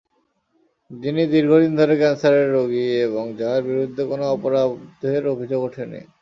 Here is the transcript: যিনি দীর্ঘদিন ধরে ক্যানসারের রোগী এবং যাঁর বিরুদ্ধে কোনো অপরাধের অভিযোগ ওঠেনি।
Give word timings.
যিনি 0.91 1.23
দীর্ঘদিন 1.33 1.71
ধরে 1.79 1.93
ক্যানসারের 1.97 2.47
রোগী 2.53 2.87
এবং 3.07 3.23
যাঁর 3.39 3.59
বিরুদ্ধে 3.63 4.03
কোনো 4.05 4.23
অপরাধের 4.35 5.23
অভিযোগ 5.33 5.59
ওঠেনি। 5.63 6.01